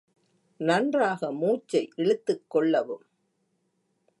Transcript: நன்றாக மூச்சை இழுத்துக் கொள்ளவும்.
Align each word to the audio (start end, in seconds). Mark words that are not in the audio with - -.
நன்றாக 0.59 1.31
மூச்சை 1.31 1.89
இழுத்துக் 1.95 2.45
கொள்ளவும். 2.47 3.05